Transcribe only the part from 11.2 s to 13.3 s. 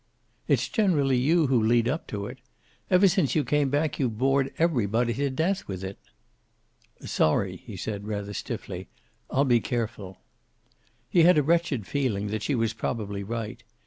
had a wretched feeling that she was probably